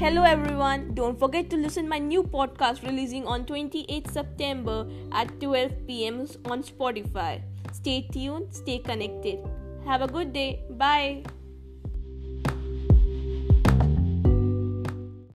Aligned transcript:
Hello 0.00 0.24
everyone. 0.24 0.92
Don't 0.92 1.18
forget 1.18 1.48
to 1.48 1.56
listen 1.56 1.88
my 1.88 1.98
new 1.98 2.22
podcast 2.22 2.82
releasing 2.86 3.26
on 3.26 3.46
28th 3.46 4.10
September 4.10 4.86
at 5.10 5.40
12 5.40 5.86
pm 5.86 6.18
on 6.44 6.62
Spotify. 6.62 7.40
Stay 7.72 8.06
tuned, 8.12 8.54
stay 8.54 8.78
connected. 8.78 9.38
Have 9.86 10.02
a 10.02 10.06
good 10.06 10.34
day. 10.34 10.60
Bye. 10.72 11.24